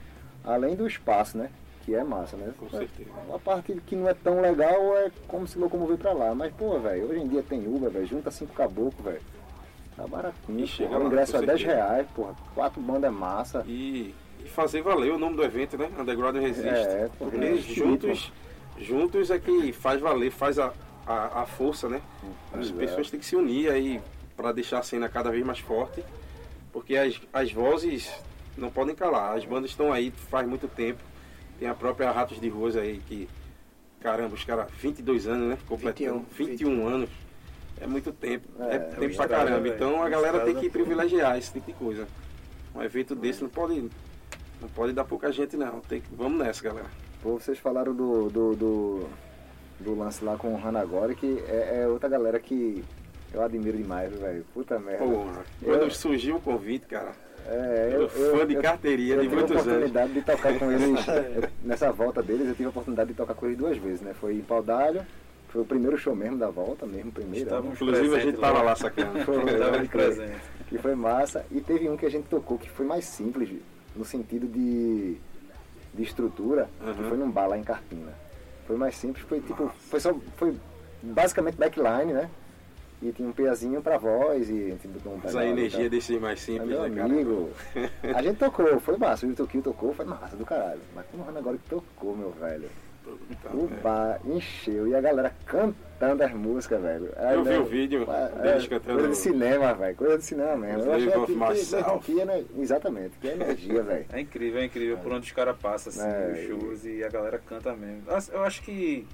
[0.44, 1.50] além do espaço, né?
[1.84, 2.52] Que é massa, né?
[2.58, 3.10] Com certeza.
[3.34, 6.32] A parte que não é tão legal é como se locomover pra lá.
[6.34, 9.20] Mas, pô, velho, hoje em dia tem Uber, velho, junta cinco caboclos, velho.
[9.96, 10.66] Tá baratinho.
[10.66, 11.00] Chega porra.
[11.00, 11.76] o lá, ingresso é 10 certeza.
[11.78, 12.34] reais, porra.
[12.54, 13.64] Quatro bandas massa.
[13.66, 15.90] E, e fazer valer o nome do evento, né?
[15.98, 16.66] Underground Resist.
[16.68, 18.32] É, Porque é juntos,
[18.78, 20.72] juntos é que faz valer, faz a,
[21.06, 22.00] a, a força, né?
[22.52, 22.72] As é.
[22.72, 24.00] pessoas têm que se unir aí
[24.36, 26.02] para deixar a cena cada vez mais forte.
[26.72, 28.10] Porque as, as vozes
[28.56, 29.36] não podem calar.
[29.36, 31.00] As bandas estão aí faz muito tempo.
[31.58, 33.28] Tem a própria Ratos de Ruas aí que.
[34.00, 35.58] Caramba, os caras, 22 anos, né?
[35.68, 36.24] Completando.
[36.36, 37.10] 21, anos.
[37.80, 38.48] É muito tempo.
[38.60, 39.68] É, É, tempo é pra estrada, caramba.
[39.68, 42.08] Então a É galera tem que privilegiar esse tipo de coisa.
[42.74, 43.88] Um evento desse não pode.
[44.60, 45.80] Não pode dar pouca gente não.
[45.80, 46.88] Tem que, vamos nessa, galera.
[47.22, 49.08] Pô, vocês falaram do, do, do,
[49.78, 52.84] do lance lá com o Hanagori, que é, é outra galera que
[53.32, 54.44] eu admiro demais, velho.
[54.54, 55.04] Puta merda.
[55.04, 57.12] Porra, Eu- quando surgiu o convite, cara.
[57.46, 59.66] É, Eu, fã de carteirinha eu de tive a muitos anos.
[59.66, 63.34] oportunidade de tocar com eles, eu- nessa volta deles, eu tive a oportunidade de tocar
[63.34, 64.14] com eles duas vezes, né?
[64.14, 65.02] Foi em Paudalho,
[65.48, 67.50] foi o primeiro show mesmo da volta, mesmo primeiro.
[67.50, 67.70] né?
[67.72, 69.18] Inclusive a gente tava lá sacando.
[69.24, 69.88] Foi, de crer.
[69.88, 70.36] presente.
[70.68, 71.44] que foi massa.
[71.50, 73.50] E teve um que a gente tocou que foi mais simples,
[73.96, 75.16] no sentido de,
[75.92, 77.08] de estrutura, que Uhum.
[77.08, 78.12] foi num bar lá em Carpina.
[78.66, 80.54] Foi mais simples, foi tipo, foi só, foi
[81.02, 82.30] basicamente backline, né?
[83.02, 86.68] E tinha um peazinho pra voz e um Mas a e energia desse mais simples,
[86.68, 87.12] meu né, cara?
[87.12, 87.50] amigo,
[88.14, 90.80] a gente tocou, foi massa, o Kill tocou, foi massa do caralho.
[90.94, 92.68] Mas como o agora que tocou, meu velho.
[93.02, 97.12] Puta O bar encheu e a galera cantando as músicas, velho.
[97.16, 98.98] Aí, Eu vi né, o vídeo é, deles é, cantando.
[98.98, 99.96] Coisa de cinema, velho.
[99.96, 100.82] Coisa de cinema mesmo.
[100.82, 104.06] Eu achei que, que, que, né, exatamente, que energia, velho.
[104.12, 107.08] É incrível, é incrível por onde os caras passam, assim, É, os shows e a
[107.08, 108.04] galera canta mesmo.
[108.32, 109.04] Eu acho que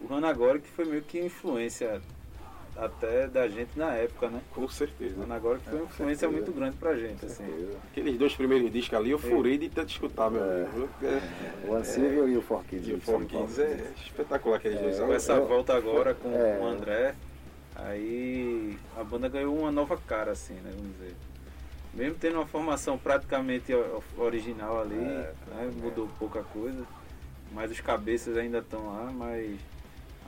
[0.00, 2.00] o Hanagori que foi meio que influência
[2.76, 4.40] até da gente na época, né?
[4.54, 5.22] Com certeza.
[5.22, 6.42] Hanagori que foi uma com influência certeza.
[6.42, 7.70] muito grande pra gente, assim.
[7.90, 10.62] Aqueles dois primeiros discos ali, eu furei de tanto escutar, meu É.
[10.64, 10.88] amigo.
[11.02, 11.66] É.
[11.68, 12.88] O Uncivil e o For Kids.
[12.88, 16.58] E o Four Kids é espetacular aqueles dois É, Com essa volta agora com É.
[16.60, 17.14] o André,
[17.74, 20.70] aí a banda ganhou uma nova cara, assim, né?
[20.76, 21.14] Vamos dizer.
[21.94, 23.72] Mesmo tendo uma formação praticamente
[24.18, 26.84] original ali, É, né, mudou pouca coisa,
[27.52, 29.58] mas os cabeças ainda estão lá, mas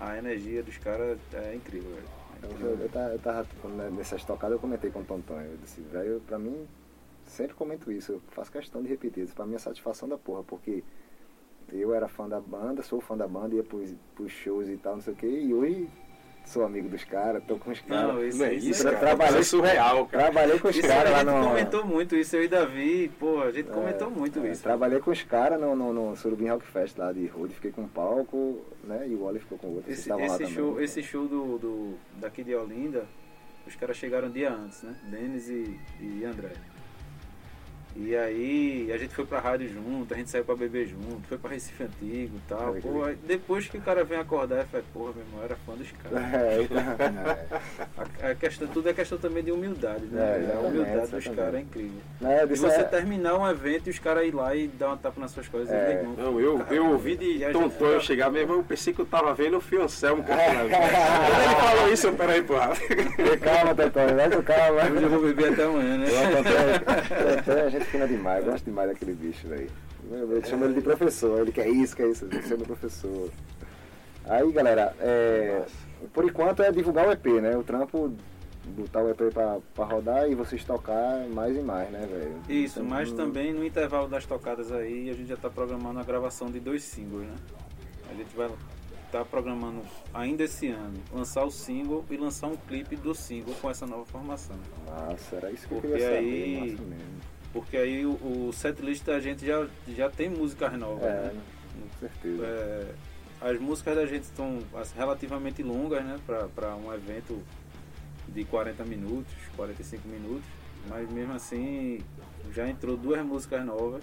[0.01, 2.18] a energia dos caras é incrível, velho.
[2.43, 2.89] Eu, eu,
[3.21, 5.41] tava- eu né, nessas tocadas, eu comentei com o Tonton.
[5.41, 6.67] Eu disse, velho, pra mim,
[7.25, 8.13] sempre comento isso.
[8.13, 9.35] Eu faço questão de repetir isso.
[9.35, 10.83] Pra mim é satisfação da porra, porque
[11.73, 14.95] eu era fã da banda, sou fã da banda, ia pros, pros shows e tal,
[14.95, 15.89] não sei o que, e hoje
[16.49, 18.15] sou amigo dos caras, tô com os caras.
[18.15, 18.97] Não, isso, Não é isso, isso, cara.
[18.97, 20.25] trabalhei- Isso é surreal, cara.
[20.25, 21.49] Trabalhei com os Isso caras a lá gente no.
[21.49, 24.63] comentou muito isso, eu e Davi, pô, a gente comentou muito É, isso.
[24.63, 27.83] Trabalhei com os caras no, no, no Surubim Rock Fest lá de Rude, fiquei com
[27.83, 29.07] um palco, né?
[29.09, 29.91] E o Wally ficou com outro.
[29.93, 30.47] Esse, esse também.
[30.49, 33.05] show, esse show do, do- daqui de Olinda,
[33.67, 34.95] os caras chegaram um dia antes, né?
[35.11, 36.53] Denis e, e André.
[38.01, 41.37] E aí a gente foi pra rádio junto, a gente saiu pra beber junto, foi
[41.37, 42.75] pra Recife Antigo e tal.
[42.75, 45.57] Pô, aí depois que o cara vem acordar, eu falei, porra, meu irmão, eu era
[45.67, 46.19] fã dos caras.
[46.39, 46.79] É, então,
[48.23, 50.21] A, a questão, tudo é questão também de humildade, né?
[50.49, 52.01] É, a humildade dos caras é incrível.
[52.21, 54.97] eu E você é, terminar um evento e os caras ir lá e dar uma
[54.97, 55.99] tapa nas suas coisas, É.
[55.99, 56.15] irmão.
[56.17, 59.35] Não, eu, eu ouvi de E Tonton eu chegar mesmo, eu pensei que eu tava
[59.35, 60.69] vendo o Fio Anselmo cantando.
[60.71, 62.73] Quando ele falou isso, eu, peraí, porra.
[63.43, 64.83] Calma, Tantônio, vai com calma.
[64.83, 66.07] Hoje eu vou beber até amanhã, né?
[66.09, 69.71] Eu, Tantônio, a gente fina demais, eu gosto demais daquele bicho, velho.
[70.11, 73.31] Eu, eu chamo ele de professor, ele quer isso, quer isso, é meu professor.
[74.25, 75.65] Aí, galera, é,
[76.13, 77.57] por enquanto é divulgar o EP, né?
[77.57, 78.13] O trampo,
[78.67, 82.37] botar o EP pra, pra rodar e vocês tocar mais e mais, né, velho?
[82.49, 86.05] Isso, Então, mas também no intervalo das tocadas aí, a gente já está programando a
[86.05, 87.35] gravação de dois singles, né?
[88.11, 88.51] A gente vai
[89.07, 89.81] estar programando
[90.13, 94.05] ainda esse ano lançar o single e lançar um clipe do single com essa nova
[94.05, 94.57] formação.
[94.87, 97.38] Nossa, era isso que eu Porque queria saber, aí- massa mesmo.
[97.53, 98.13] Porque aí o,
[98.49, 101.41] o setlist da gente já, já tem músicas novas, É, né?
[101.93, 102.45] com certeza.
[102.45, 102.95] É,
[103.41, 106.19] as músicas da gente estão assim, relativamente longas, né?
[106.55, 107.43] Para um evento
[108.29, 110.45] de 40 minutos, 45 minutos.
[110.89, 112.01] Mas mesmo assim,
[112.55, 114.03] já entrou duas músicas novas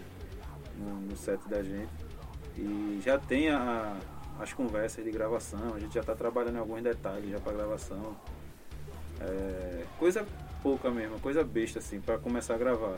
[0.77, 1.89] no, no set da gente.
[2.58, 3.97] E já tem a-
[4.39, 8.15] as conversas de gravação, a gente já está trabalhando em alguns detalhes já para gravação.
[9.21, 10.25] É, coisa
[10.62, 12.95] pouca mesmo, coisa besta assim, para começar a gravar.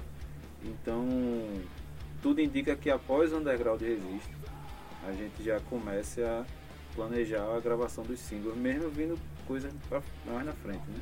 [0.68, 1.08] Então,
[2.22, 4.36] tudo indica que após o Underground Resiste,
[5.08, 6.46] a gente já comece a
[6.96, 9.72] planejar a gravação dos singles, mesmo vindo coisas
[10.26, 11.00] mais na frente, né?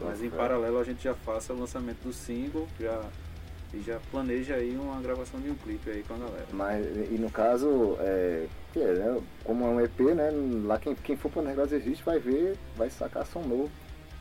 [0.00, 0.36] Mas em fé.
[0.36, 3.04] paralelo a gente já faça o lançamento do single já,
[3.72, 6.46] e já planeja aí uma gravação de um clipe aí com a galera.
[6.52, 10.30] Mas, e no caso, é, é, né, como é um EP, né,
[10.64, 13.70] lá quem, quem for para o negócio existe vai ver, vai sacar som novo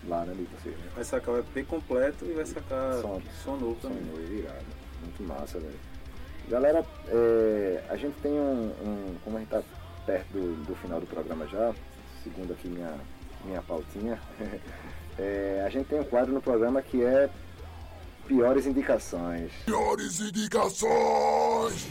[0.07, 0.91] lá, né, de vocês, né?
[0.95, 3.21] Vai sacar o EP completo e vai sacar Som.
[3.43, 4.03] som, novo Som também.
[4.05, 4.65] novo, irado.
[5.01, 5.79] Muito massa, velho.
[6.49, 9.61] Galera, é, a gente tem um, um- como a gente tá
[10.05, 11.73] perto do, do final do programa já,
[12.23, 12.93] segundo aqui minha,
[13.45, 14.19] minha pautinha,
[15.19, 17.29] é, a gente tem um quadro no programa que é
[18.27, 19.51] Piores Indicações.
[19.65, 21.87] Piores indicações.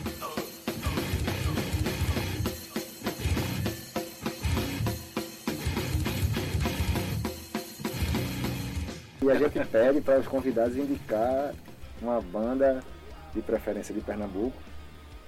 [9.22, 11.54] E a gente pede para os convidados indicar
[12.00, 12.82] uma banda
[13.34, 14.56] de preferência de Pernambuco,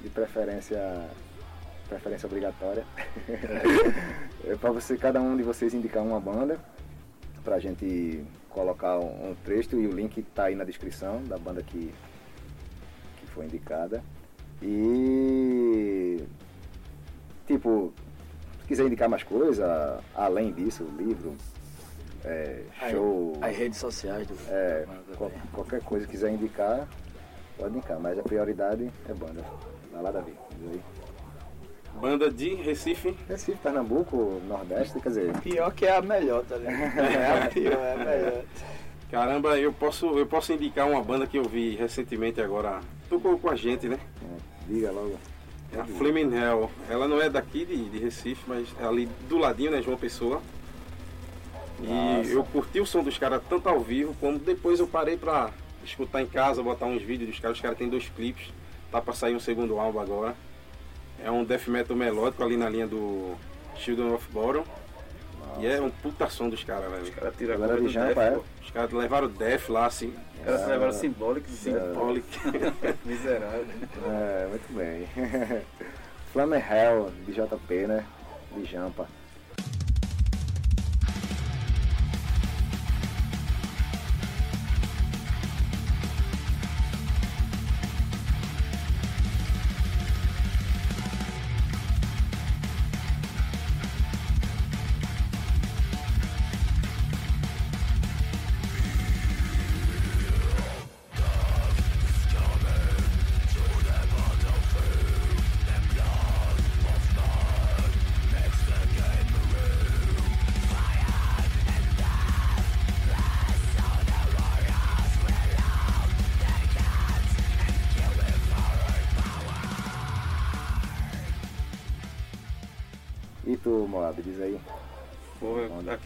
[0.01, 1.09] de preferência
[1.89, 2.87] preferência obrigatória.
[4.49, 6.59] é para você cada um de vocês indicar uma banda
[7.45, 11.63] para a gente colocar um, texto e o link está aí na descrição da banda
[11.63, 11.93] que
[13.21, 14.03] que foi indicada.
[14.63, 16.25] E
[17.47, 17.93] tipo,
[18.61, 21.37] se quiser indicar mais coisa, além disso, livro,
[22.25, 26.89] é, show, As redes sociais do é, qual- qualquer coisa que quiser indicar,
[27.59, 29.45] pode indicar, mas a prioridade é banda.
[29.93, 30.35] Vai lá, Davi.
[32.01, 33.17] Banda de Recife.
[33.29, 36.77] Recife, Pernambuco, Nordeste, quer dizer, Pior que é a melhor, tá ligado?
[36.99, 38.45] É a pior, é a melhor.
[39.11, 42.81] Caramba, eu posso, eu posso indicar uma banda que eu vi recentemente agora.
[43.11, 43.99] Tocou com a gente, né?
[44.23, 45.19] é, diga logo.
[45.77, 46.71] É a Flaming Hell.
[46.89, 50.41] Ela não é daqui de, de Recife, mas é ali do ladinho, né, João Pessoa.
[51.83, 52.31] E Nossa.
[52.31, 55.51] eu curti o som dos caras tanto ao vivo, como depois eu parei pra
[55.85, 57.57] escutar em casa, botar uns vídeos dos caras.
[57.57, 58.53] Os caras têm dois clipes,
[58.91, 60.35] tá pra sair um segundo álbum agora.
[61.23, 63.35] É um death metal melódico ali na linha do
[63.77, 64.65] Children of Bottom.
[65.59, 67.03] E é um puta som dos caras, velho.
[67.03, 68.41] Os caras tiram a Galera culpa de do Def, é?
[68.63, 72.27] Os caras levaram o Def lá, assim, Os caras levaram Symbolic, Symbolic.
[73.05, 73.67] Miserável.
[74.07, 75.09] É, muito bem.
[76.33, 78.07] Flamer Hell, de JP, né?
[78.57, 79.07] De Jampa.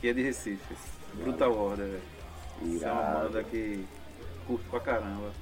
[0.07, 0.77] Aqui é de Recife.
[1.15, 2.03] Brutal Order, velho.
[2.63, 3.85] Isso é uma banda que
[4.47, 5.33] curto pra caramba.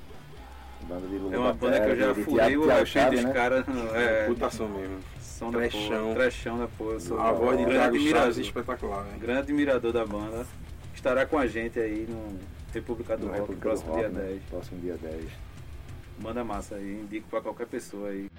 [0.88, 3.32] Banda de Lula É uma banda que eu já furei o Chave, dos né?
[3.34, 3.64] caras.
[3.94, 5.00] É, Puta som mesmo.
[5.20, 6.02] som da trechão.
[6.04, 7.00] porra, trechão da porra.
[7.00, 9.18] Sou A voz de grande é admirador, espetacular, velho.
[9.18, 10.46] grande admirador da banda.
[10.94, 12.38] Estará com a gente aí no
[12.72, 14.26] República do No Rock, República do próximo Rock, dia né?
[14.28, 14.42] 10.
[14.44, 15.24] Próximo dia 10.
[16.20, 18.30] Manda massa aí, indico pra qualquer pessoa aí.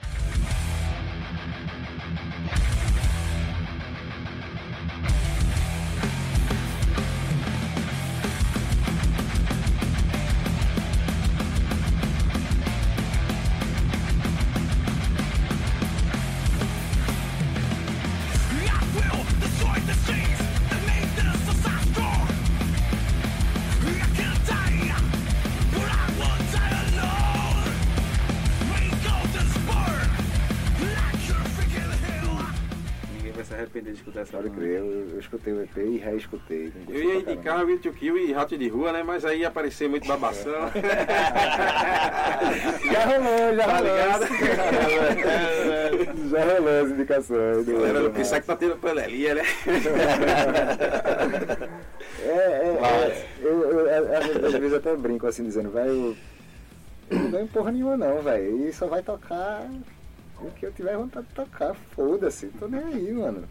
[34.15, 36.71] Arrepender de escutar essa Pode crer, eu, eu escutei o EP e reescutei.
[36.89, 37.65] Eu ia indicar.
[37.65, 39.03] Will to Kill e Rato de Rua, né?
[39.03, 40.53] Mas aí ia aparecer muito babação.
[42.91, 43.95] Já rolou, já Tá rolou.
[43.95, 44.25] ligado?
[46.29, 47.65] Já rolou as indicações.
[47.65, 49.43] Galera do pensar que tá tendo panelinha, né?
[52.25, 55.87] É, é, é, eu, eu, é, às vezes- às vezes até brinco assim, dizendo, vai,
[55.87, 56.15] eu,
[57.11, 58.67] eu não ganho porra nenhuma não, velho.
[58.67, 59.69] E só vai tocar
[60.41, 63.43] o que eu tiver vontade de tocar, foda-se, tô nem aí, mano.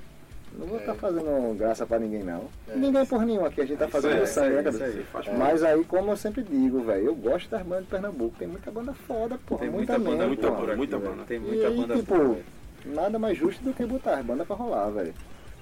[0.57, 2.49] Não vou estar fazendo graça pra ninguém não.
[2.75, 4.91] Ninguém ganha porra nenhuma aqui, a gente tá fazendo é, sangue, né, isso cara?
[4.93, 8.37] aí, faz Mas aí, como eu sempre digo, velho, eu gosto das bandas de Pernambuco,
[8.39, 11.11] tem muita banda foda, porra, Tem muita, muita banda, muita banda, muita velho.
[11.11, 11.25] banda.
[11.27, 12.45] Tem E muita aí, banda tipo, boa, velho.
[12.87, 15.13] nada mais justo do que botar as bandas pra rolar, velho.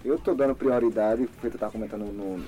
[0.05, 2.38] Eu tô dando prioridade, feito eu tava comentando no,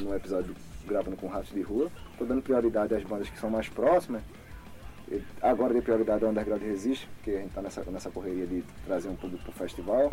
[0.00, 0.54] no episódio
[0.86, 4.22] gravando com Ratos de Rua, tô dando prioridade às bandas que são mais próximas.
[5.10, 8.62] E Agora dei prioridade ao Underground Resist, porque a gente tá nessa, nessa correria de
[8.86, 10.12] trazer um público pro festival.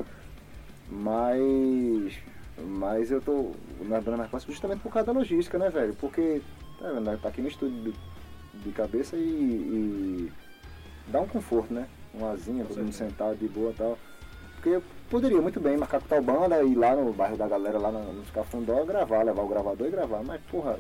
[0.90, 2.18] Mas.
[2.60, 5.94] Mas eu tô nas bandas mais próximas justamente por causa da logística, né, velho?
[5.94, 6.42] Porque,
[6.80, 7.94] tá vendo, né, tá aqui no estúdio de,
[8.64, 10.32] de cabeça e, e
[11.08, 11.88] dá um conforto, né?
[12.14, 13.98] Uma asinha, todo mundo sentado de boa e tal.
[14.56, 17.78] Porque eu poderia muito bem marcar com tal banda, ir lá no bairro da galera,
[17.78, 20.24] lá no, nos Cafundó, gravar, levar o gravador e gravar.
[20.24, 20.80] Mas, porra,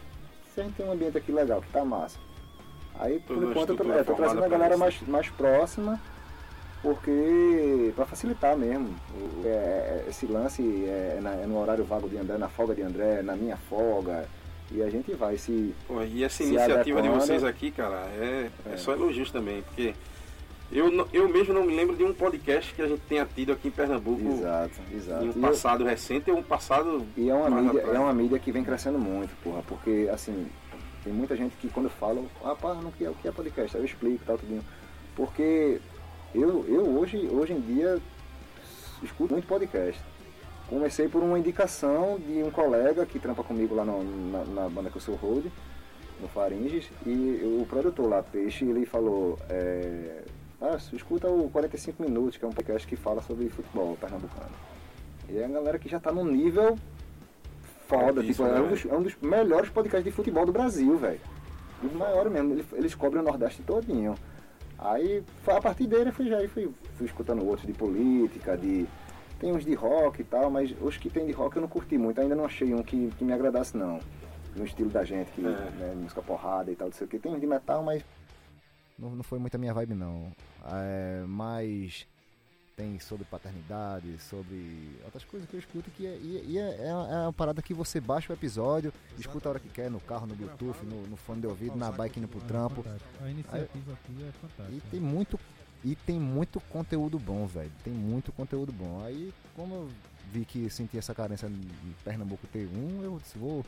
[0.53, 2.17] se a gente tem um ambiente aqui legal, que tá massa.
[2.99, 4.79] Aí, por enquanto, eu tô, é, tô trazendo a galera isso.
[4.79, 6.01] mais, mais próxima,
[6.81, 8.95] porque pra facilitar mesmo.
[9.43, 12.81] É- é- esse lance é, na- é no horário vago de André, na folga de
[12.81, 14.25] André, na minha folga.
[14.71, 15.73] E a gente vai se.
[15.87, 19.93] Pô, e essa Se iniciativa de vocês aqui, cara, é, é só elogios também, porque
[20.69, 23.69] eu, eu mesmo não me lembro de um podcast que a gente tenha tido aqui
[23.69, 25.23] em Pernambuco Exato, exato.
[25.23, 27.05] em um E eu- passado recente ou um passado.
[27.15, 27.95] E é uma, mídia, atrás.
[27.95, 30.47] é uma mídia que vem crescendo muito, porra, porque assim,
[31.05, 33.81] tem muita gente que quando fala, ah, pá, não quer o que é podcast, aí
[33.81, 34.63] eu explico tal, tudinho.
[35.15, 35.79] Porque
[36.33, 37.99] eu, eu hoje, hoje em dia
[39.03, 40.01] escuto muito podcast.
[40.69, 44.89] Comecei por uma indicação de um colega que trampa comigo lá no- na, na banda
[44.89, 45.45] que eu sou hold,
[46.19, 50.23] no Faringes, e o produtor lá, Peixe, ele falou, é,
[50.59, 54.51] ah, escuta o 45 Minutos, que é um podcast que fala sobre futebol pernambucano.
[55.29, 56.77] E é a galera que já tá num nível
[57.87, 58.69] foda, tipo, Altíssimo, é, um né?
[58.69, 61.19] dos, é um dos melhores podcasts de futebol do Brasil, velho.
[61.81, 64.15] Dos maiores mesmo, eles, eles cobrem o Nordeste todinho.
[64.79, 68.85] Aí, a partir dele, eu fui, já fui, fui escutando outros de política, de...
[69.39, 71.95] Tem uns de rock e tal, mas os que tem de rock eu não curti
[71.97, 73.99] muito, ainda não achei um que, que me agradasse não.
[74.55, 75.49] No estilo da gente, que, É.
[75.49, 77.19] né, música porrada e tal, não sei o que.
[77.19, 78.03] Tem uns de metal, mas...
[78.97, 80.31] Não, não foi muito a minha vibe não.
[80.65, 82.07] É, mas
[82.77, 87.09] tem sobre paternidade, sobre outras coisas que eu escuto que é, e, é, é uma-
[87.11, 90.27] é uma parada que você baixa o episódio, escuta a hora que quer, no carro,
[90.27, 92.83] no Bluetooth, no, no fone de ouvido, na bike indo pro trampo.
[93.19, 94.71] A iniciativa aqui é fantástica.
[94.77, 95.39] E tem muito
[95.83, 97.71] e tem muito conteúdo bom, velho.
[97.83, 99.03] Tem muito conteúdo bom.
[99.03, 99.89] Aí, como eu
[100.31, 103.65] vi que senti essa carência em Pernambuco ter um, eu disse, vou,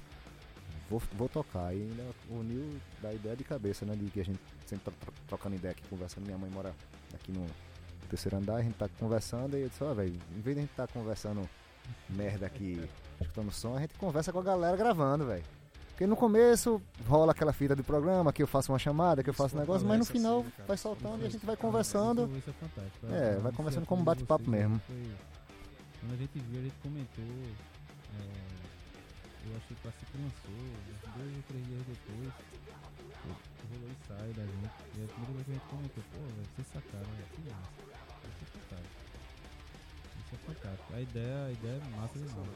[0.90, 1.74] vou, vou tocar.
[1.74, 3.96] E ainda uniu da ideia de cabeça, né?
[3.96, 6.26] De que a gente sempre tá tro- trocando ideia aqui, conversando.
[6.26, 6.74] Minha mãe mora
[7.14, 7.46] aqui no
[8.10, 10.66] terceiro andar, a gente tá conversando e eu disse, ó, velho, em vez de a
[10.66, 11.48] gente tá conversando
[12.10, 12.90] merda aqui,
[13.22, 15.44] escutando som, a gente conversa com a galera gravando, velho.
[15.90, 19.34] Porque no começo rola aquela fita de programa, que eu faço uma chamada, que eu
[19.34, 20.68] faço um negócio, mas no final assim, né, cara?
[20.68, 22.30] vai soltando e a gente vai conversando.
[22.38, 23.06] Isso é fantástico.
[23.12, 24.82] É, vai conversando como bate-papo mesmo.
[24.88, 27.26] Quando a gente viu, a gente comentou.
[28.16, 32.34] é, eu acho que o Classico lançou, uns dois ou três dias depois.
[33.70, 34.72] Rolou o ensaio da gente.
[34.96, 37.99] E a primeira vez que a gente comentou, pô, velho, vocês sacaram, velho, que massa.
[40.30, 40.94] Isso é fantástico.
[40.94, 42.50] A ideia, a ideia é massa demais.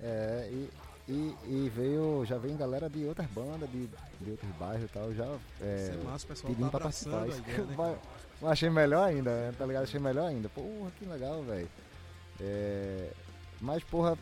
[0.00, 0.70] É, e,
[1.08, 3.88] e, e veio, já vem galera de outras bandas, de,
[4.20, 5.24] de outros bairros e tal, já
[5.60, 7.26] é, é massa, pessoal pedindo tá pra participar.
[7.26, 7.98] ideia, né?
[8.40, 9.82] eu achei melhor ainda, tá ligado?
[9.82, 10.48] Achei melhor ainda.
[10.48, 11.68] Porra, que legal, velho.
[12.40, 13.10] É,
[13.60, 14.16] mas, porra,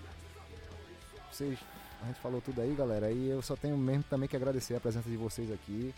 [1.30, 1.58] vocês,
[2.02, 4.80] a gente falou tudo aí, galera, e eu só tenho mesmo também que agradecer a
[4.80, 5.94] presença de vocês aqui.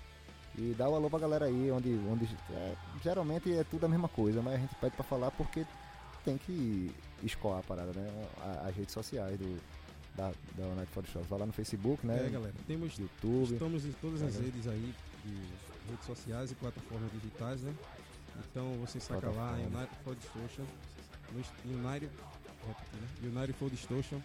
[0.57, 2.75] E dar o alô pra galera aí, onde, onde é,
[3.05, 5.65] geralmente é tudo a mesma coisa, mas a gente pede pra falar porque
[6.25, 6.91] tem que
[7.23, 8.27] escoar a parada, né?
[8.67, 9.59] As redes sociais do,
[10.17, 11.21] da, da Night for the.
[11.29, 12.27] Vai lá no Facebook, né?
[12.27, 13.53] É, galera, temos, YouTube.
[13.53, 14.45] estamos em todas as né?
[14.47, 14.95] redes aí,
[15.25, 17.75] de redes sociais e plataformas digitais, né?
[18.51, 19.53] Então você saca lá.
[19.55, 20.65] United for Distortion,
[21.65, 23.09] United, né?
[23.23, 24.21] United for Distortion,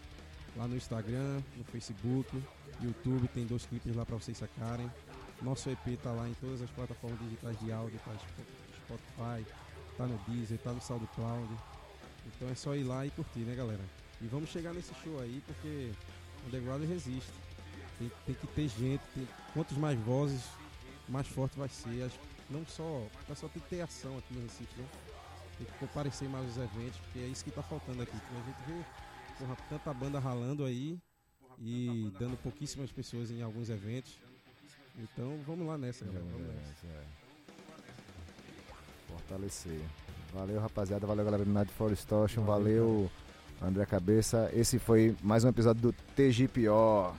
[0.55, 2.43] lá no Instagram, no Facebook,
[2.81, 4.89] YouTube, tem dois clipes lá pra vocês sacarem.
[5.41, 8.43] Nosso EP tá lá em todas as plataformas digitais de áudio, tá Spo-
[8.85, 9.45] Spotify,
[9.97, 11.49] tá no Deezer, tá no SoundCloud.
[12.27, 13.83] Então é só ir lá e curtir, né, galera?
[14.21, 15.91] E vamos chegar nesse show aí, porque
[16.43, 17.31] o Underground resiste.
[17.99, 20.41] Tem, tem que ter gente, tem, quantos mais vozes,
[21.07, 22.03] mais forte vai ser.
[22.03, 22.19] As-
[22.49, 24.85] não só, o pessoal tem que ter ação aqui no Recife, né?
[25.57, 28.11] Tem que comparecer mais aos eventos, porque é isso que tá faltando aqui.
[28.11, 28.85] Que a gente vê
[29.39, 30.97] porra, tanta banda ralando aí
[31.59, 34.17] e dando pouquíssimas pessoas em alguns eventos.
[34.97, 36.25] Então vamos lá nessa, galera.
[36.25, 36.87] Vamos nessa.
[36.87, 37.03] É.
[39.07, 39.81] Fortalecer.
[40.33, 41.05] Valeu, rapaziada.
[41.05, 42.43] Valeu, galera do Night for Distortion.
[42.43, 43.09] Valeu,
[43.61, 44.49] André Cabeça.
[44.51, 47.13] Esse foi mais um episódio do TGPO.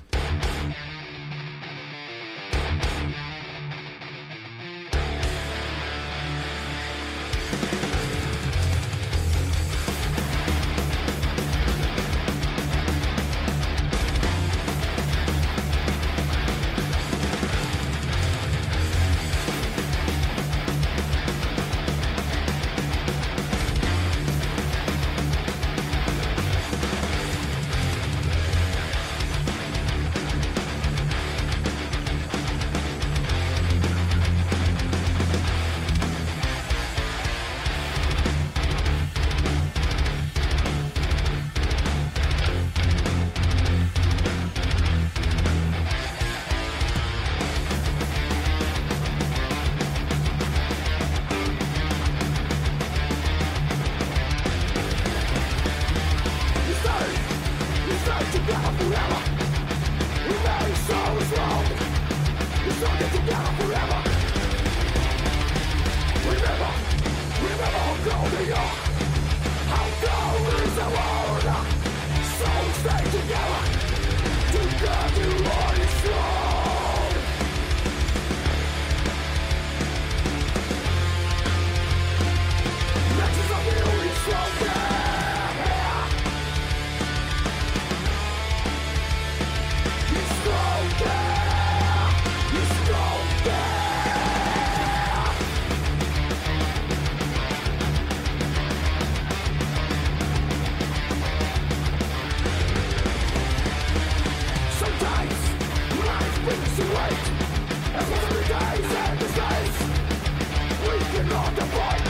[111.34, 112.04] not the point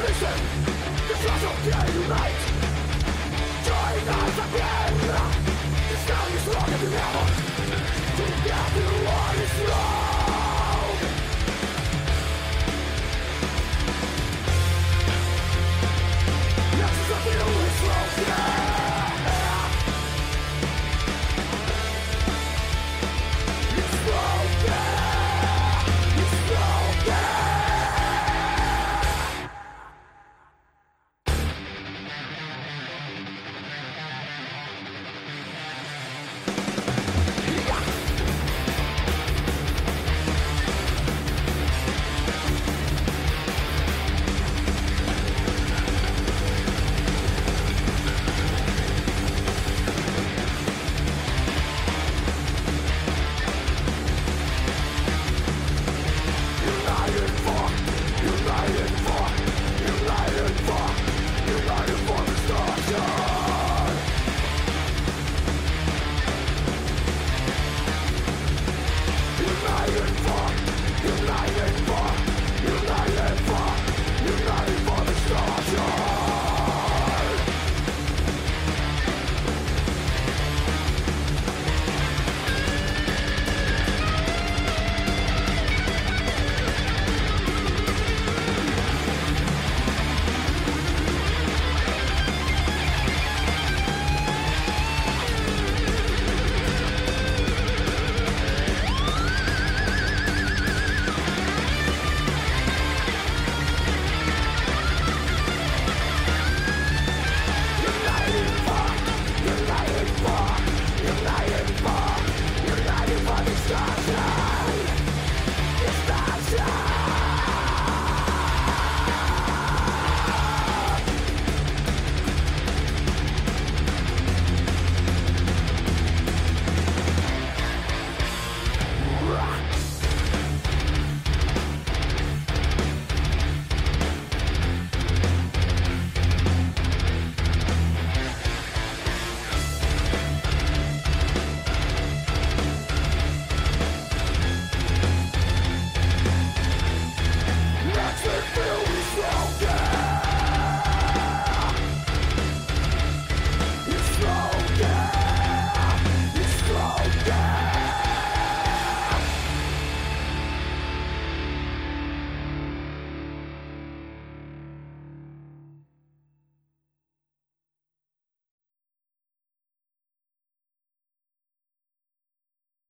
[0.00, 0.38] Listen,
[1.08, 2.42] the flash of the light
[3.68, 4.94] Join us again.
[5.90, 6.02] This
[6.36, 6.44] is
[6.76, 7.26] than ever
[9.04, 10.05] what is wrong